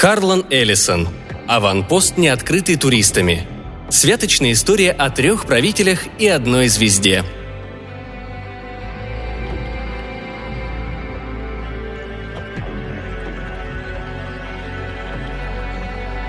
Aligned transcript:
Харлан 0.00 0.46
Эллисон. 0.48 1.10
Аванпост, 1.46 2.16
не 2.16 2.28
открытый 2.28 2.76
туристами. 2.76 3.46
Святочная 3.90 4.52
история 4.52 4.92
о 4.92 5.10
трех 5.10 5.44
правителях 5.44 6.04
и 6.18 6.26
одной 6.26 6.68
звезде. 6.68 7.22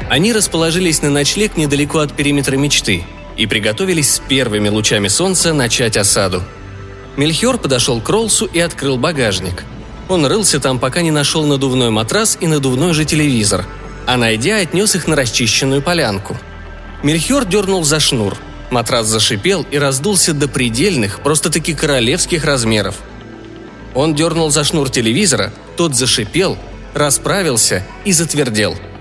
Они 0.10 0.34
расположились 0.34 1.02
на 1.02 1.10
ночлег 1.10 1.56
недалеко 1.56 2.00
от 2.00 2.12
периметра 2.14 2.58
мечты 2.58 3.06
и 3.38 3.46
приготовились 3.48 4.16
с 4.16 4.20
первыми 4.20 4.68
лучами 4.68 5.08
солнца 5.08 5.54
начать 5.54 5.96
осаду. 5.96 6.44
Мельхиор 7.16 7.58
подошел 7.58 8.02
к 8.02 8.10
Ролсу 8.10 8.48
и 8.48 8.60
открыл 8.60 8.98
багажник. 8.98 9.64
Он 10.12 10.26
рылся 10.26 10.60
там, 10.60 10.78
пока 10.78 11.02
не 11.02 11.10
нашел 11.10 11.46
надувной 11.46 11.90
матрас 11.90 12.38
и 12.40 12.46
надувной 12.46 12.94
же 12.94 13.06
телевизор, 13.06 13.66
а 14.06 14.18
найдя, 14.18 14.58
отнес 14.58 14.94
их 14.94 15.08
на 15.08 15.16
расчищенную 15.16 15.82
полянку. 15.82 16.38
Мельхиор 17.02 17.46
дернул 17.46 17.84
за 17.84 18.00
шнур. 18.00 18.38
Матрас 18.70 19.08
зашипел 19.08 19.66
и 19.72 19.78
раздулся 19.78 20.34
до 20.34 20.48
предельных, 20.48 21.22
просто-таки 21.22 21.74
королевских 21.74 22.46
размеров. 22.46 22.98
Он 23.96 24.14
дернул 24.14 24.52
за 24.52 24.64
шнур 24.64 24.90
телевизора, 24.90 25.52
тот 25.78 25.96
зашипел, 25.96 26.58
расправился 26.94 27.84
и 28.06 28.12
затвердел– 28.12 28.76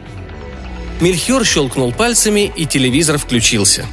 Мельхиор 1.00 1.46
щелкнул 1.46 1.92
пальцами, 1.92 2.52
и 2.54 2.66
телевизор 2.66 3.16
включился. 3.16 3.86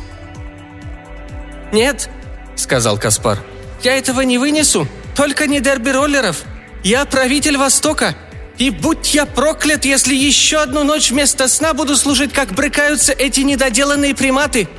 «Нет»,— 1.72 2.10
сказал 2.56 2.98
Каспар,— 2.98 3.40
«я 3.84 3.98
этого 3.98 4.22
не 4.22 4.38
вынесу, 4.38 4.88
только 5.16 5.48
не 5.48 5.62
дерби 5.62 5.90
роллеров. 5.90 6.44
Я 6.88 7.04
правитель 7.04 7.58
Востока, 7.58 8.16
и 8.58 8.70
будь 8.70 9.14
я 9.14 9.26
проклят, 9.26 9.84
если 9.84 10.16
еще 10.16 10.60
одну 10.60 10.86
ночь 10.86 11.12
вместо 11.12 11.50
сна 11.50 11.74
буду 11.74 11.98
служить, 11.98 12.32
как 12.32 12.54
брыкаются 12.54 13.12
эти 13.12 13.42
недоделанные 13.42 14.16
приматы!» 14.16 14.70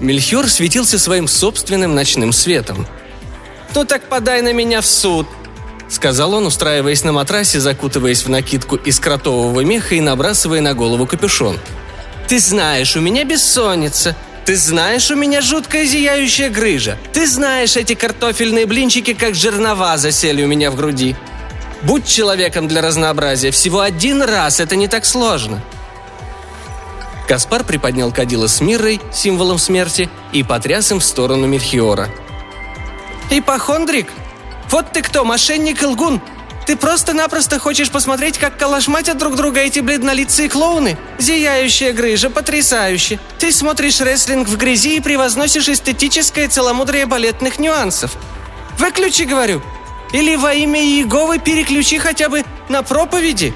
Мельхиор 0.00 0.48
светился 0.48 0.98
своим 0.98 1.28
собственным 1.28 1.94
ночным 1.94 2.32
светом. 2.32 2.88
«Ну 3.76 3.84
так 3.84 4.08
подай 4.08 4.42
на 4.42 4.52
меня 4.52 4.80
в 4.80 4.86
суд!»— 4.86 5.28
сказал 5.88 6.34
он, 6.34 6.46
устраиваясь 6.46 7.04
на 7.04 7.12
матрасе, 7.12 7.60
закутываясь 7.60 8.24
в 8.24 8.28
накидку 8.28 8.74
из 8.74 8.98
кротового 8.98 9.60
меха 9.60 9.94
и 9.94 10.00
набрасывая 10.00 10.60
на 10.60 10.74
голову 10.74 11.06
капюшон. 11.06 11.60
«Ты 12.26 12.40
знаешь, 12.40 12.96
у 12.96 13.00
меня 13.00 13.22
бессонница. 13.22 14.16
Ты 14.44 14.56
знаешь, 14.56 15.12
у 15.12 15.14
меня 15.14 15.42
жуткая 15.42 15.86
зияющая 15.86 16.50
грыжа. 16.50 16.98
Ты 17.12 17.28
знаешь, 17.28 17.76
эти 17.76 17.94
картофельные 17.94 18.66
блинчики, 18.66 19.12
как 19.14 19.36
жернова, 19.36 19.96
засели 19.96 20.42
у 20.42 20.48
меня 20.48 20.72
в 20.72 20.76
груди. 20.76 21.14
Будь 21.86 22.06
человеком 22.06 22.68
для 22.68 22.82
разнообразия, 22.82 23.50
всего 23.50 23.80
один 23.80 24.22
раз, 24.22 24.60
это 24.60 24.76
не 24.76 24.88
так 24.88 25.04
сложно». 25.04 25.62
Каспар 27.28 27.64
приподнял 27.64 28.12
кадила 28.12 28.46
с 28.46 28.60
Миррой, 28.60 29.00
символом 29.12 29.58
смерти, 29.58 30.08
и 30.32 30.42
потряс 30.42 30.92
им 30.92 31.00
в 31.00 31.04
сторону 31.04 31.46
Мельхиора. 31.46 32.08
«Ипохондрик?» 33.30 34.12
Вот 34.70 34.92
ты 34.92 35.02
кто, 35.02 35.24
мошенник 35.24 35.82
и 35.82 35.86
лгун! 35.86 36.20
Ты 36.66 36.76
просто-напросто 36.76 37.60
хочешь 37.60 37.90
посмотреть, 37.90 38.38
как 38.38 38.58
калашматят 38.58 39.18
друг 39.18 39.36
друга 39.36 39.60
эти 39.60 39.78
бледнолицые 39.78 40.48
клоуны? 40.48 40.98
Зияющая 41.18 41.92
грыжа, 41.92 42.28
потрясающе! 42.28 43.20
Ты 43.38 43.52
смотришь 43.52 44.00
рестлинг 44.00 44.48
в 44.48 44.56
грязи 44.56 44.96
и 44.96 45.00
превозносишь 45.00 45.68
эстетическое 45.68 46.48
целомудрие 46.48 47.06
балетных 47.06 47.60
нюансов. 47.60 48.16
Выключи, 48.78 49.22
говорю! 49.22 49.62
Или 50.12 50.36
во 50.36 50.54
имя 50.54 50.80
Иеговы 50.80 51.38
переключи 51.38 51.98
хотя 51.98 52.28
бы 52.28 52.44
на 52.68 52.82
проповеди!» 52.82 53.54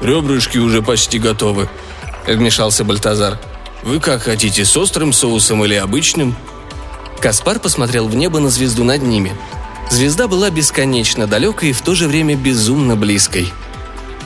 «Ребрышки 0.00 0.58
уже 0.58 0.82
почти 0.82 1.18
готовы»,— 1.18 1.68
вмешался 2.26 2.84
Бальтазар. 2.84 3.38
«Вы 3.82 4.00
как 4.00 4.22
хотите, 4.22 4.64
с 4.64 4.76
острым 4.76 5.12
соусом 5.12 5.64
или 5.64 5.74
обычным?» 5.74 6.36
Каспар 7.20 7.58
посмотрел 7.58 8.08
в 8.08 8.14
небо 8.14 8.40
на 8.40 8.50
звезду 8.50 8.84
над 8.84 9.02
ними— 9.02 9.32
Звезда 9.92 10.26
была 10.26 10.48
бесконечно 10.48 11.26
далекой 11.26 11.68
и 11.68 11.72
в 11.74 11.82
то 11.82 11.94
же 11.94 12.08
время 12.08 12.34
безумно 12.34 12.96
близкой. 12.96 13.52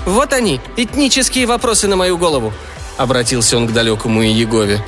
«Вот 0.05 0.33
они, 0.33 0.61
этнические 0.77 1.47
вопросы 1.47 1.89
на 1.89 1.97
мою 1.97 2.17
голову»,— 2.17 2.53
обратился 2.97 3.57
он 3.57 3.67
к 3.67 3.73
далекому 3.73 4.23
Иегове. 4.25 4.85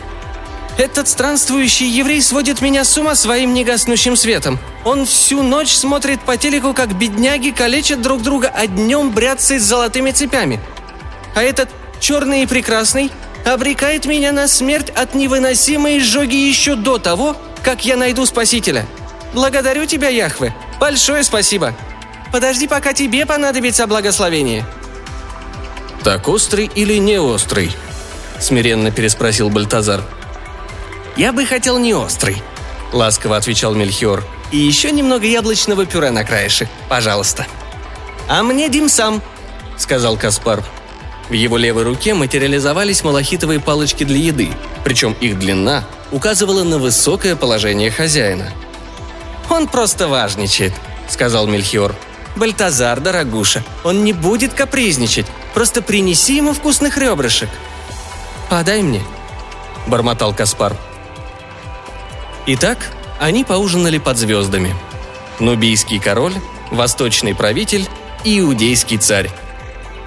«Этот 0.79 1.09
странствующий 1.09 1.89
еврей 1.89 2.23
сводит 2.23 2.61
меня 2.63 2.85
с 2.85 2.97
ума 2.97 3.17
своим 3.17 3.53
негаснущим 3.53 4.15
светом. 4.15 4.61
Он 4.85 5.07
всю 5.07 5.43
ночь 5.43 5.75
смотрит 5.75 6.21
по 6.21 6.37
телеку, 6.37 6.73
как 6.73 6.95
бедняги 6.95 7.51
калечат 7.51 8.01
друг 8.01 8.23
друга, 8.23 8.49
а 8.55 8.69
днем 8.69 9.11
бряцает 9.11 9.61
золотыми 9.61 10.13
цепями. 10.13 10.61
А 11.35 11.43
этот 11.43 11.69
черный 11.99 12.45
и 12.45 12.47
прекрасный 12.47 13.11
обрекает 13.45 14.07
меня 14.07 14.31
на 14.31 14.47
смерть 14.47 14.91
от 14.91 15.17
невыносимой 15.17 15.99
изжоги 15.99 16.37
еще 16.37 16.77
до 16.77 16.99
того, 16.99 17.37
как 17.65 17.85
я 17.85 17.97
найду 17.97 18.25
Спасителя. 18.25 18.87
Благодарю 19.35 19.85
тебя, 19.85 20.09
Яхве. 20.09 20.55
Большое 20.79 21.25
спасибо. 21.25 21.75
Подожди, 22.31 22.69
пока 22.69 22.93
тебе 22.93 23.27
понадобится 23.27 23.87
благословение». 23.89 24.65
«Так 26.05 26.29
острый 26.29 26.71
или 26.73 26.95
не 26.95 27.19
острый?»– 27.19 27.73
смиренно 28.41 28.93
переспросил 28.93 29.51
Бальтазар. 29.51 30.03
«Я 31.19 31.35
бы 31.35 31.45
хотел 31.45 31.79
не 31.79 31.93
острый»,– 31.93 32.43
ласково 32.93 33.37
отвечал 33.37 33.75
Мельхиор. 33.75 34.25
«И 34.51 34.57
еще 34.57 34.91
немного 34.91 35.27
яблочного 35.27 35.85
пюре 35.85 36.11
на 36.11 36.25
краешек, 36.25 36.69
пожалуйста». 36.89 37.47
«А 38.27 38.43
мне 38.43 38.71
димсам»,– 38.71 39.21
сказал 39.77 40.17
Каспар. 40.17 40.65
В 41.29 41.35
его 41.35 41.59
левой 41.59 41.83
руке 41.83 42.15
материализовались 42.15 43.05
малахитовые 43.05 43.61
палочки 43.61 44.05
для 44.05 44.17
еды, 44.17 44.49
причем 44.85 45.15
их 45.21 45.39
длина 45.39 45.85
указывала 46.11 46.65
на 46.65 46.79
высокое 46.79 47.37
положение 47.37 47.91
хозяина– 47.91 48.51
«Он 49.51 49.67
просто 49.67 50.09
важничает»,— 50.09 50.73
сказал 51.09 51.47
Мельхиор. 51.47 51.95
«Бальтазар, 52.37 53.01
дорогуша, 53.01 53.65
он 53.83 54.05
не 54.05 54.13
будет 54.13 54.53
капризничать. 54.53 55.27
Просто 55.55 55.83
принеси 55.83 56.37
ему 56.37 56.53
вкусных 56.53 56.99
ребрышек». 56.99 57.49
«Подай 58.51 58.83
мне»,— 58.83 59.03
бормотал 59.87 60.35
Каспар. 60.35 60.77
Итак, 62.49 62.79
они 63.21 63.45
поужинали 63.45 63.99
под 63.99 64.17
звездами. 64.17 64.75
Нубийский 65.39 66.01
король, 66.01 66.35
восточный 66.73 67.35
правитель 67.35 67.87
и 68.25 68.41
иудейский 68.41 68.99
царь. 68.99 69.31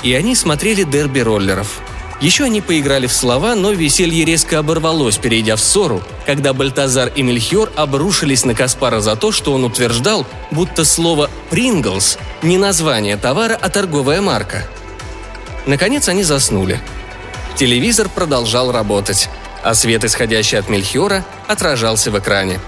И 0.04 0.14
они 0.14 0.36
смотрели 0.36 0.84
дерби 0.84 1.20
роллеров— 1.20 1.80
еще 2.22 2.44
они 2.44 2.62
поиграли 2.62 3.08
в 3.08 3.14
слова, 3.14 3.56
но 3.56 3.72
веселье 3.72 4.24
резко 4.24 4.60
оборвалось, 4.60 5.18
перейдя 5.18 5.56
в 5.56 5.60
ссору, 5.60 6.04
когда 6.28 6.54
Бальтазар 6.54 7.12
и 7.16 7.24
Мельхиор 7.24 7.72
обрушились 7.76 8.46
на 8.46 8.54
Каспара 8.54 9.00
за 9.00 9.16
то, 9.16 9.32
что 9.32 9.54
он 9.54 9.64
утверждал, 9.64 10.28
будто 10.52 10.86
слово 10.86 11.32
«Принглс» 11.50 12.20
не 12.44 12.60
название 12.60 13.18
товара, 13.18 13.58
а 13.60 13.70
торговая 13.70 14.22
марка. 14.22 14.68
Наконец 15.66 16.10
они 16.10 16.22
заснули. 16.22 16.80
Телевизор 17.56 18.08
продолжал 18.08 18.72
работать, 18.72 19.28
а 19.64 19.74
свет, 19.74 20.04
исходящий 20.04 20.58
от 20.58 20.70
Мельхиора, 20.70 21.24
отражался 21.48 22.12
в 22.12 22.20
экране. 22.20 22.60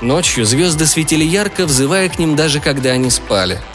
Ночью 0.00 0.44
звезды 0.44 0.86
светили 0.86 1.24
ярко, 1.24 1.66
взывая 1.66 2.08
к 2.08 2.18
ним 2.18 2.36
даже 2.36 2.60
когда 2.60 2.90
они 2.90 3.10
спали– 3.10 3.58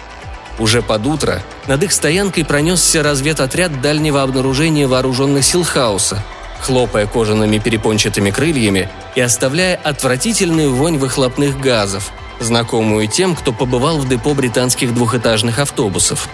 уже 0.58 0.82
под 0.82 1.06
утро 1.06 1.42
над 1.68 1.84
их 1.84 1.92
стоянкой 1.92 2.46
пронесся 2.46 3.04
разведотряд 3.04 3.82
дальнего 3.82 4.22
обнаружения 4.22 4.88
вооруженных 4.88 5.44
сил 5.44 5.64
хаоса, 5.64 6.24
хлопая 6.62 7.08
кожаными 7.08 7.58
перепончатыми 7.58 8.32
крыльями 8.32 8.90
и 9.16 9.22
оставляя 9.22 9.76
отвратительную 9.76 10.74
вонь 10.74 10.98
выхлопных 10.98 11.60
газов, 11.60 12.12
знакомую 12.40 13.08
тем, 13.08 13.36
кто 13.36 13.52
побывал 13.52 13.98
в 13.98 14.08
депо 14.08 14.34
британских 14.34 14.94
двухэтажных 14.94 15.60
автобусов. 15.60 16.30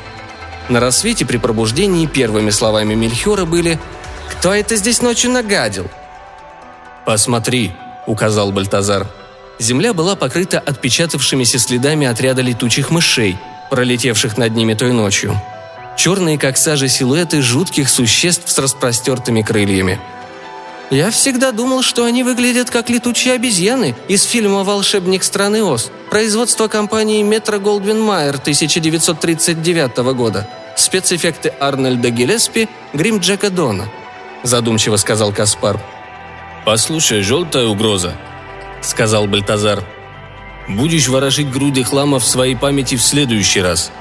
На 0.69 0.79
рассвете 0.79 1.25
при 1.25 1.38
пробуждении 1.38 2.05
первыми 2.05 2.51
словами 2.51 2.94
Мельхиора 2.94 3.45
были 3.45 3.79
«Кто 4.29 4.53
это 4.53 4.75
здесь 4.75 5.01
ночью 5.01 5.31
нагадил?» 5.31 5.89
«Посмотри»,— 7.06 7.71
указал 8.07 8.51
Бальтазар. 8.51 9.07
Земля 9.59 9.94
была 9.94 10.15
покрыта 10.15 10.59
отпечатавшимися 10.59 11.59
следами 11.59 12.07
отряда 12.07 12.42
летучих 12.42 12.89
мышей— 12.92 13.38
пролетевших 13.71 14.38
над 14.38 14.53
ними 14.56 14.75
той 14.75 14.92
ночью. 14.92 15.42
Черные, 15.98 16.38
как 16.38 16.57
сажа, 16.57 16.88
силуэты 16.88 17.42
жутких 17.42 17.89
существ 17.89 18.51
с 18.51 18.57
распростертыми 18.59 19.42
крыльями. 19.42 20.00
«Я 20.89 21.09
всегда 21.09 21.53
думал, 21.53 21.83
что 21.83 22.03
они 22.03 22.24
выглядят 22.24 22.69
как 22.69 22.89
летучие 22.89 23.33
обезьяны 23.33 23.95
из 24.09 24.24
фильма 24.24 24.63
«Волшебник 24.63 25.24
страны 25.24 25.63
Оз», 25.63 25.89
производство 26.09 26.68
компании 26.68 27.24
«Метро 27.24 27.59
Голдвин 27.59 28.01
Майер» 28.01 28.36
1939 28.36 29.98
года. 30.13 30.50
Спецэффекты 30.75 31.53
Арнольда 31.59 32.09
Гелеспи, 32.09 32.68
грим 32.94 33.19
Джека 33.19 33.50
Дона»,– 33.50 33.88
задумчиво 34.44 34.98
сказал 34.98 35.31
Каспар. 35.31 35.80
«Послушай, 36.65 37.21
желтая 37.21 37.67
угроза»,– 37.67 38.15
сказал 38.81 39.27
Бальтазар– 39.27 39.83
Будешь 40.67 41.07
ворошить 41.07 41.49
груды 41.51 41.83
хлама 41.83 42.19
в 42.19 42.25
своей 42.25 42.55
памяти 42.55 42.95
в 42.95 43.01
следующий 43.01 43.61
раз. 43.61 43.91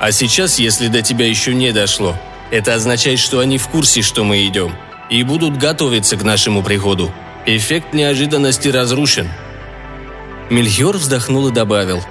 А 0.00 0.10
сейчас, 0.12 0.58
если 0.58 0.88
до 0.88 1.02
тебя 1.02 1.26
еще 1.26 1.54
не 1.54 1.72
дошло, 1.72 2.16
Это 2.50 2.74
означает, 2.74 3.18
что 3.18 3.38
они 3.38 3.56
в 3.56 3.66
курсе, 3.68 4.02
что 4.02 4.24
мы 4.24 4.44
идем, 4.44 4.74
и 5.08 5.22
будут 5.22 5.56
готовиться 5.56 6.18
к 6.18 6.22
нашему 6.22 6.62
приходу. 6.62 7.10
Эффект 7.46 7.94
неожиданности 7.94 8.68
разрушен». 8.68 9.30
Мельхиор 10.50 10.98
вздохнул 10.98 11.48
и 11.48 11.50
добавил. 11.50 12.02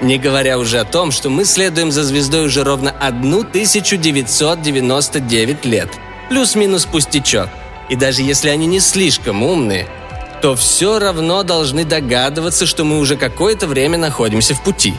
«Не 0.00 0.16
говоря 0.16 0.60
уже 0.60 0.78
о 0.78 0.84
том, 0.84 1.10
что 1.10 1.28
мы 1.28 1.44
следуем 1.44 1.90
за 1.90 2.04
звездой 2.04 2.46
уже 2.46 2.62
ровно 2.62 2.92
1999 2.92 5.64
лет. 5.64 5.90
Плюс-минус 6.28 6.86
пустячок. 6.86 7.48
И 7.88 7.96
даже 7.96 8.22
если 8.22 8.48
они 8.48 8.66
не 8.66 8.80
слишком 8.80 9.42
умные, 9.42 9.86
то 10.40 10.56
все 10.56 10.98
равно 10.98 11.44
должны 11.44 11.84
догадываться, 11.84 12.66
что 12.66 12.84
мы 12.84 12.98
уже 12.98 13.16
какое-то 13.16 13.66
время 13.66 13.96
находимся 13.96 14.54
в 14.54 14.62
пути. 14.62 14.94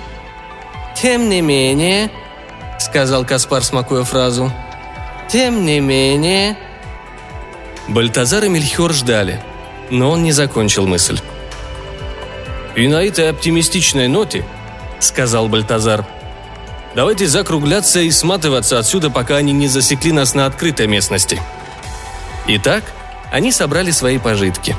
Тем 0.96 1.30
не 1.30 1.42
менее,— 1.42 2.12
сказал 2.80 3.26
Каспар, 3.26 3.64
смакуя 3.64 4.04
фразу,— 4.04 4.52
тем 5.30 5.66
не 5.66 5.80
менее... 5.80 6.58
Бальтазар 7.88 8.46
и 8.46 8.50
Мельхиор 8.50 8.94
ждали, 8.94 9.44
но 9.90 10.12
он 10.12 10.24
не 10.24 10.32
закончил 10.32 10.88
мысль. 10.88 11.20
«И 12.76 12.88
на 12.88 13.04
этой 13.04 13.30
оптимистичной 13.30 14.08
ноте»,— 14.08 14.46
сказал 15.00 15.50
Бальтазар,— 15.50 16.06
«давайте 16.96 17.28
закругляться 17.28 18.00
и 18.00 18.10
сматываться 18.10 18.80
отсюда, 18.80 19.10
пока 19.10 19.36
они 19.36 19.52
не 19.52 19.68
засекли 19.68 20.14
нас 20.14 20.34
на 20.34 20.46
открытой 20.46 20.88
местности». 20.88 21.42
Итак, 22.48 22.84
они 23.32 23.52
собрали 23.52 23.92
свои 23.92 24.18
пожитки. 24.18 24.76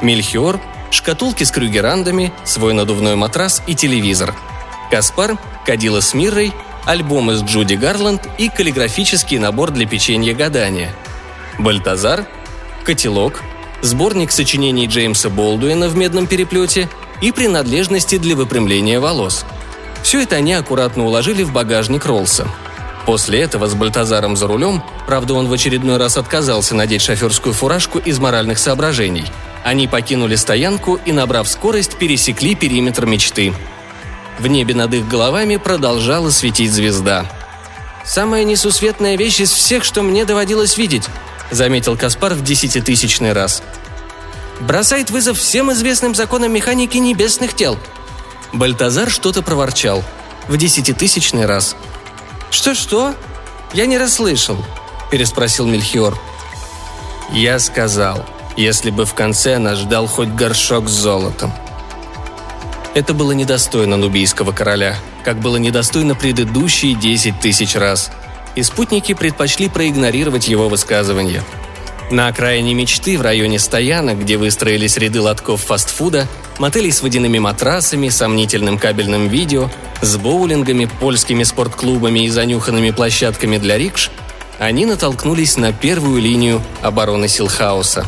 Мельхиор, 0.00 0.60
шкатулки 0.90 1.44
с 1.44 1.50
крюгерандами, 1.50 2.32
свой 2.44 2.72
надувной 2.72 3.16
матрас 3.16 3.62
и 3.66 3.74
телевизор. 3.74 4.34
Каспар, 4.90 5.38
кадила 5.66 6.00
с 6.00 6.14
Миррой, 6.14 6.52
альбом 6.86 7.30
из 7.30 7.42
Джуди 7.42 7.74
Гарланд 7.74 8.26
и 8.38 8.48
каллиграфический 8.48 9.38
набор 9.38 9.70
для 9.70 9.86
печенья 9.86 10.34
гадания. 10.34 10.94
Бальтазар, 11.58 12.26
котелок, 12.84 13.42
сборник 13.82 14.32
сочинений 14.32 14.86
Джеймса 14.86 15.28
Болдуина 15.28 15.88
в 15.88 15.96
медном 15.96 16.26
переплете 16.26 16.88
и 17.20 17.30
принадлежности 17.30 18.16
для 18.16 18.34
выпрямления 18.36 19.00
волос. 19.00 19.44
Все 20.02 20.22
это 20.22 20.36
они 20.36 20.54
аккуратно 20.54 21.04
уложили 21.04 21.42
в 21.42 21.52
багажник 21.52 22.06
Роллса– 22.06 22.48
После 23.06 23.40
этого 23.40 23.66
с 23.66 23.74
Бальтазаром 23.74 24.36
за 24.36 24.46
рулем, 24.46 24.82
правда 25.06 25.34
он 25.34 25.48
в 25.48 25.52
очередной 25.52 25.96
раз 25.96 26.16
отказался 26.16 26.74
надеть 26.74 27.02
шоферскую 27.02 27.52
фуражку 27.52 27.98
из 27.98 28.18
моральных 28.18 28.58
соображений. 28.58 29.24
Они 29.64 29.88
покинули 29.88 30.36
стоянку 30.36 31.00
и, 31.04 31.12
набрав 31.12 31.48
скорость, 31.48 31.96
пересекли 31.96 32.54
периметр 32.54 33.06
мечты. 33.06 33.52
В 34.38 34.46
небе 34.46 34.74
над 34.74 34.94
их 34.94 35.08
головами 35.08 35.56
продолжала 35.56 36.30
светить 36.30 36.72
звезда. 36.72 37.26
«Самая 38.04 38.44
несусветная 38.44 39.16
вещь 39.16 39.40
из 39.40 39.52
всех, 39.52 39.84
что 39.84 40.02
мне 40.02 40.24
доводилось 40.24 40.76
видеть»,— 40.76 41.06
заметил 41.50 41.96
Каспар 41.96 42.34
в 42.34 42.42
десятитысячный 42.42 43.32
раз. 43.32 43.62
«Бросает 44.60 45.10
вызов 45.10 45.38
всем 45.38 45.72
известным 45.72 46.14
законам 46.14 46.52
механики 46.52 46.98
небесных 46.98 47.54
тел». 47.54 47.78
Бальтазар 48.52 49.10
что-то 49.10 49.42
проворчал. 49.42 50.02
В 50.48 50.56
десятитысячный 50.56 51.46
раз— 51.46 51.76
«Что-что? 52.52 53.14
Я 53.72 53.86
не 53.86 53.96
расслышал»,– 53.96 54.58
переспросил 55.10 55.66
Мельхиор. 55.66 56.20
«Я 57.32 57.58
сказал, 57.58 58.26
если 58.58 58.90
бы 58.90 59.06
в 59.06 59.14
конце 59.14 59.56
нас 59.56 59.78
ждал 59.78 60.06
хоть 60.06 60.28
горшок 60.28 60.86
с 60.86 60.92
золотом». 60.92 61.50
Это 62.94 63.14
было 63.14 63.32
недостойно 63.32 63.96
нубийского 63.96 64.52
короля, 64.52 64.96
как 65.24 65.38
было 65.40 65.56
недостойно 65.56 66.14
предыдущие 66.14 66.94
десять 66.94 67.40
тысяч 67.40 67.74
раз. 67.74 68.10
И 68.54 68.62
спутники 68.62 69.14
предпочли 69.14 69.70
проигнорировать 69.70 70.46
его 70.46 70.68
высказывание– 70.68 71.42
на 72.10 72.28
окраине 72.28 72.74
мечты, 72.74 73.16
в 73.18 73.22
районе 73.22 73.58
стоянок, 73.58 74.20
где 74.20 74.36
выстроились 74.36 74.96
ряды 74.96 75.20
лотков 75.20 75.62
фастфуда, 75.62 76.28
мотелей 76.58 76.92
с 76.92 77.02
водяными 77.02 77.38
матрасами, 77.38 78.08
сомнительным 78.08 78.78
кабельным 78.78 79.28
видео, 79.28 79.70
с 80.00 80.16
боулингами, 80.16 80.88
польскими 81.00 81.42
спортклубами 81.42 82.26
и 82.26 82.28
занюханными 82.28 82.90
площадками 82.90 83.58
для 83.58 83.78
рикш, 83.78 84.10
они 84.58 84.86
натолкнулись 84.86 85.56
на 85.56 85.72
первую 85.72 86.20
линию 86.20 86.60
обороны 86.82 87.28
Силхауса. 87.28 88.06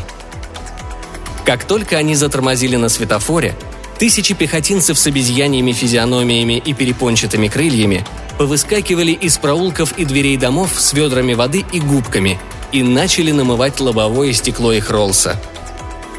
Как 1.43 1.65
только 1.65 1.97
они 1.97 2.15
затормозили 2.15 2.75
на 2.75 2.89
светофоре, 2.89 3.55
тысячи 3.99 4.33
пехотинцев 4.33 4.97
с 4.97 5.07
обезьяньями 5.07 5.71
физиономиями 5.71 6.61
и 6.63 6.73
перепончатыми 6.73 7.47
крыльями 7.47 8.05
повыскакивали 8.37 9.11
из 9.11 9.37
проулков 9.37 9.97
и 9.97 10.05
дверей 10.05 10.37
домов 10.37 10.71
с 10.77 10.93
ведрами 10.93 11.33
воды 11.33 11.65
и 11.71 11.79
губками– 11.79 12.39
и 12.75 12.83
начали 12.83 13.31
намывать 13.31 13.79
лобовое 13.79 14.33
стекло 14.33 14.73
их 14.73 14.89
Роллса. 14.89 15.37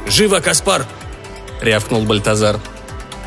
«Живо, 0.08 0.40
Каспар!»– 0.40 0.86
рявкнул 1.60 2.02
Бальтазар. 2.04 2.58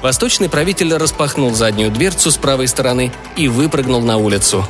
Восточный 0.01 0.49
правитель 0.49 0.95
распахнул 0.95 1.53
заднюю 1.53 1.91
дверцу 1.91 2.31
с 2.31 2.37
правой 2.37 2.67
стороны 2.67 3.11
и 3.37 3.47
выпрыгнул 3.47 4.01
на 4.01 4.17
улицу. 4.17 4.65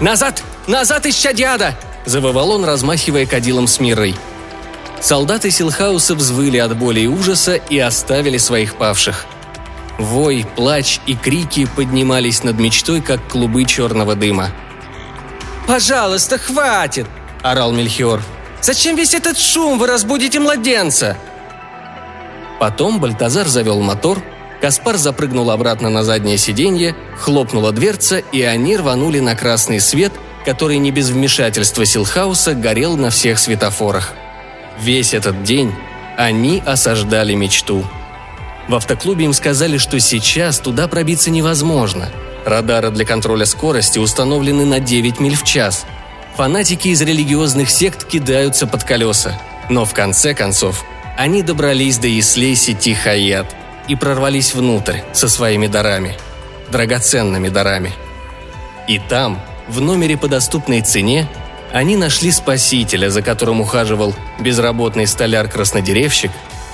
«Назад! 0.00 0.42
Назад, 0.66 1.04
исчадьяда!»– 1.04 1.76
завывал 2.06 2.52
он, 2.52 2.64
размахивая 2.64 3.26
кадилом 3.26 3.66
с 3.66 3.80
мирой. 3.80 4.16
Солдаты 5.02 5.50
Силхауса 5.50 6.14
взвыли 6.14 6.56
от 6.56 6.74
боли 6.74 7.00
и 7.00 7.06
ужаса 7.06 7.56
и 7.56 7.78
оставили 7.78 8.38
своих 8.38 8.76
павших. 8.76 9.26
Вой, 9.98 10.46
плач 10.56 11.00
и 11.04 11.14
крики 11.14 11.68
поднимались 11.76 12.44
над 12.44 12.58
мечтой, 12.58 13.02
как 13.02 13.28
клубы 13.28 13.66
черного 13.66 14.14
дыма. 14.14 14.52
«Пожалуйста, 15.66 16.38
хватит!»– 16.38 17.06
орал 17.42 17.72
Мельхиор. 17.72 18.22
«Зачем 18.60 18.96
весь 18.96 19.14
этот 19.14 19.38
шум? 19.38 19.78
Вы 19.78 19.86
разбудите 19.86 20.38
младенца!» 20.38 21.16
Потом 22.60 23.00
Бальтазар 23.00 23.48
завел 23.48 23.80
мотор, 23.80 24.22
Каспар 24.60 24.96
запрыгнул 24.96 25.50
обратно 25.50 25.90
на 25.90 26.04
заднее 26.04 26.38
сиденье, 26.38 26.94
хлопнула 27.18 27.72
дверца, 27.72 28.18
и 28.18 28.42
они 28.42 28.76
рванули 28.76 29.18
на 29.18 29.34
красный 29.34 29.80
свет, 29.80 30.12
который 30.44 30.78
не 30.78 30.92
без 30.92 31.10
вмешательства 31.10 31.84
Силхауса 31.84 32.54
горел 32.54 32.96
на 32.96 33.10
всех 33.10 33.40
светофорах. 33.40 34.12
Весь 34.80 35.14
этот 35.14 35.42
день 35.42 35.74
они 36.16 36.62
осаждали 36.64 37.34
мечту. 37.34 37.84
В 38.68 38.76
автоклубе 38.76 39.24
им 39.24 39.32
сказали, 39.32 39.78
что 39.78 39.98
сейчас 39.98 40.60
туда 40.60 40.86
пробиться 40.86 41.32
невозможно. 41.32 42.08
Радары 42.44 42.90
для 42.90 43.04
контроля 43.04 43.46
скорости 43.46 43.98
установлены 43.98 44.64
на 44.64 44.78
9 44.78 45.18
миль 45.18 45.34
в 45.34 45.42
час– 45.42 45.86
Фанатики 46.36 46.88
из 46.88 47.02
религиозных 47.02 47.70
сект 47.70 48.04
кидаются 48.04 48.66
под 48.66 48.84
колеса. 48.84 49.38
Но 49.68 49.84
в 49.84 49.92
конце 49.92 50.34
концов, 50.34 50.84
они 51.16 51.42
добрались 51.42 51.98
до 51.98 52.08
Ислей 52.08 52.56
сети 52.56 52.94
Хаят 52.94 53.54
и 53.86 53.96
прорвались 53.96 54.54
внутрь 54.54 55.00
со 55.12 55.28
своими 55.28 55.66
дарами. 55.66 56.16
Драгоценными 56.70 57.48
дарами. 57.50 57.92
И 58.88 58.98
там, 58.98 59.40
в 59.68 59.80
номере 59.80 60.16
по 60.16 60.26
доступной 60.26 60.80
цене, 60.80 61.28
они 61.70 61.96
нашли 61.96 62.30
спасителя, 62.30 63.10
за 63.10 63.22
которым 63.22 63.60
ухаживал 63.60 64.14
безработный 64.40 65.06
столяр-краснодеревщик, 65.06 66.30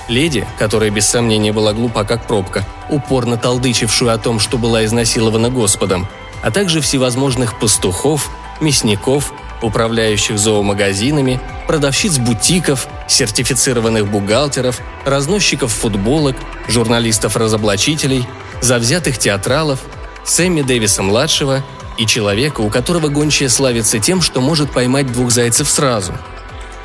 леди, 0.07 0.47
которая 0.57 0.89
без 0.89 1.07
сомнения 1.07 1.51
была 1.51 1.73
глупа 1.73 2.05
как 2.05 2.25
пробка, 2.25 2.65
упорно 2.89 3.37
толдычившую 3.37 4.13
о 4.13 4.17
том, 4.17 4.39
что 4.39 4.57
была 4.57 4.85
изнасилована 4.85 5.49
Господом, 5.49 6.07
а 6.41 6.49
также 6.49 6.79
всевозможных 6.81 7.59
пастухов, 7.59 8.31
мясников 8.61 9.33
управляющих 9.61 10.37
зоомагазинами, 10.37 11.39
продавщиц 11.67 12.17
бутиков, 12.17 12.87
сертифицированных 13.07 14.07
бухгалтеров, 14.07 14.81
разносчиков 15.05 15.71
футболок, 15.71 16.35
журналистов-разоблачителей, 16.67 18.25
завзятых 18.61 19.17
театралов, 19.17 19.79
Сэмми 20.23 20.61
Дэвиса-младшего 20.61 21.63
и 21.97 22.05
человека, 22.05 22.61
у 22.61 22.69
которого 22.69 23.07
гончая 23.07 23.49
славится 23.49 23.99
тем, 23.99 24.21
что 24.21 24.41
может 24.41 24.71
поймать 24.71 25.11
двух 25.11 25.31
зайцев 25.31 25.69
сразу. 25.69 26.13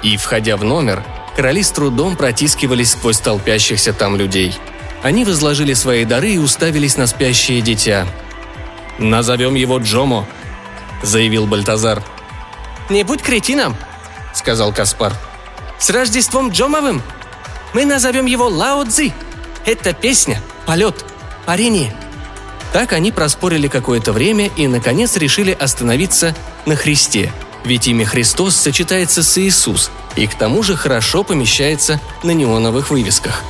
И, 0.02 0.16
входя 0.16 0.56
в 0.56 0.64
номер, 0.64 1.04
короли 1.36 1.62
с 1.62 1.70
трудом 1.70 2.16
протискивались 2.16 2.92
сквозь 2.92 3.18
толпящихся 3.18 3.92
там 3.92 4.16
людей. 4.16 4.54
Они 5.02 5.24
возложили 5.24 5.74
свои 5.74 6.04
дары 6.04 6.32
и 6.32 6.38
уставились 6.38 6.96
на 6.96 7.06
спящее 7.06 7.60
дитя. 7.60 8.06
«Назовем 8.98 9.54
его 9.54 9.78
Джомо»,— 9.78 10.26
заявил 11.02 11.46
Бальтазар— 11.46 12.02
«Не 12.90 13.02
будь 13.02 13.22
кретином»,— 13.22 13.76
сказал 14.34 14.72
Каспар. 14.72 15.14
«С 15.78 15.90
Рождеством 15.90 16.50
Джомовым 16.50 17.02
мы 17.72 17.84
назовем 17.84 18.26
его 18.26 18.46
Лао 18.46 18.84
Цзи. 18.84 19.12
Это 19.64 19.92
песня, 19.92 20.40
полет, 20.66 21.04
парение». 21.46 21.94
Так 22.74 22.92
они 22.92 23.12
проспорили 23.12 23.68
какое-то 23.68 24.12
время 24.12 24.50
и, 24.56 24.66
наконец, 24.66 25.16
решили 25.16 25.52
остановиться 25.52 26.34
на 26.66 26.74
Христе, 26.74 27.32
ведь 27.64 27.86
имя 27.86 28.04
Христос 28.04 28.56
сочетается 28.56 29.22
с 29.22 29.38
Иисус 29.38 29.92
и 30.16 30.26
к 30.26 30.34
тому 30.34 30.64
же 30.64 30.76
хорошо 30.76 31.22
помещается 31.22 32.00
на 32.24 32.32
неоновых 32.32 32.90
вывесках. 32.90 33.42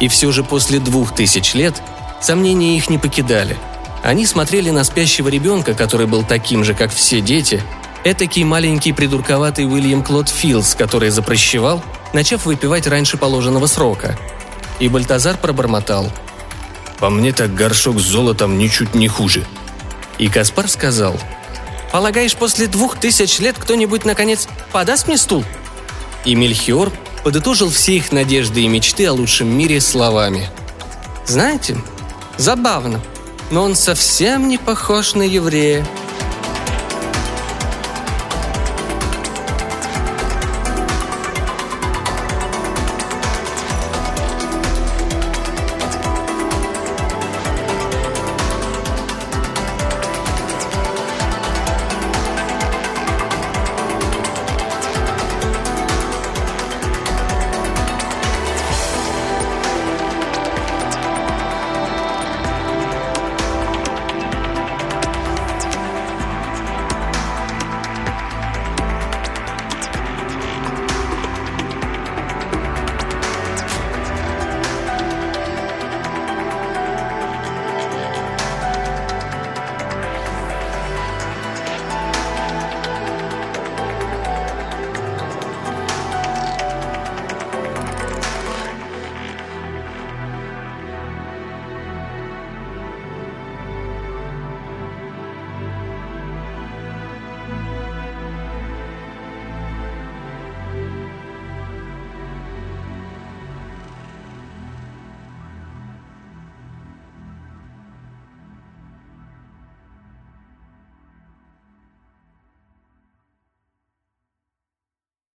И 0.00 0.08
все 0.08 0.30
же 0.32 0.44
после 0.44 0.80
двух 0.80 1.14
тысяч 1.14 1.54
лет 1.54 1.82
сомнения 2.20 2.76
их 2.76 2.90
не 2.90 2.98
покидали. 2.98 3.56
Они 4.02 4.26
смотрели 4.26 4.68
на 4.68 4.84
спящего 4.84 5.28
ребенка, 5.28 5.72
который 5.72 6.06
был 6.06 6.22
таким 6.22 6.62
же, 6.62 6.74
как 6.74 6.92
все 6.92 7.22
дети, 7.22 7.62
Этакий 8.04 8.42
маленький 8.42 8.92
придурковатый 8.92 9.64
Уильям 9.64 10.02
Клод 10.02 10.28
Филдс, 10.28 10.74
который 10.74 11.10
запрощевал, 11.10 11.84
начав 12.12 12.46
выпивать 12.46 12.88
раньше 12.88 13.16
положенного 13.16 13.66
срока. 13.66 14.18
И 14.80 14.88
Бальтазар 14.88 15.36
пробормотал. 15.36 16.10
«По 16.98 17.10
мне 17.10 17.32
так 17.32 17.54
горшок 17.54 18.00
с 18.00 18.02
золотом 18.02 18.58
ничуть 18.58 18.94
не 18.94 19.06
хуже». 19.06 19.44
И 20.18 20.28
Каспар 20.28 20.68
сказал. 20.68 21.16
«Полагаешь, 21.92 22.34
после 22.34 22.66
двух 22.66 22.98
тысяч 22.98 23.38
лет 23.38 23.56
кто-нибудь, 23.56 24.04
наконец, 24.04 24.48
подаст 24.72 25.06
мне 25.06 25.16
стул?» 25.16 25.44
И 26.24 26.34
Мельхиор 26.34 26.90
подытожил 27.22 27.70
все 27.70 27.96
их 27.96 28.10
надежды 28.10 28.62
и 28.62 28.68
мечты 28.68 29.06
о 29.06 29.12
лучшем 29.12 29.46
мире 29.46 29.80
словами. 29.80 30.50
«Знаете, 31.24 31.76
забавно, 32.36 33.00
но 33.52 33.62
он 33.62 33.76
совсем 33.76 34.48
не 34.48 34.58
похож 34.58 35.14
на 35.14 35.22
еврея», 35.22 35.86